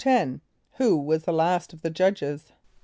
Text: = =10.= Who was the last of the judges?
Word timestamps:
= 0.01 0.01
=10.= 0.01 0.41
Who 0.77 0.97
was 0.97 1.25
the 1.25 1.31
last 1.31 1.73
of 1.73 1.83
the 1.83 1.91
judges? 1.91 2.53